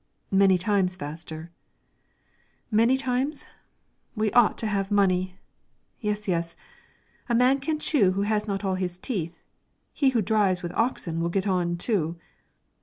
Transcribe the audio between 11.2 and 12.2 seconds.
will get on, too."